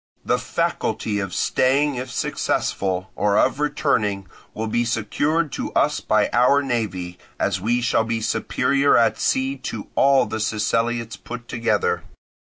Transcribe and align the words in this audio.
The 0.25 0.39
faculty 0.39 1.19
of 1.19 1.31
staying 1.31 1.93
if 1.93 2.09
successful, 2.11 3.11
or 3.15 3.37
of 3.37 3.59
returning, 3.59 4.25
will 4.55 4.65
be 4.65 4.83
secured 4.83 5.51
to 5.51 5.71
us 5.73 5.99
by 5.99 6.27
our 6.33 6.63
navy, 6.63 7.19
as 7.39 7.61
we 7.61 7.81
shall 7.81 8.03
be 8.03 8.19
superior 8.19 8.97
at 8.97 9.19
sea 9.19 9.57
to 9.57 9.89
all 9.93 10.25
the 10.25 10.39
Siceliots 10.39 11.17
put 11.17 11.47
together. 11.47 12.01